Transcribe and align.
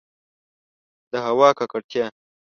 د 1.11 1.13
هوا 1.25 1.49
ککړتیا 1.59 2.05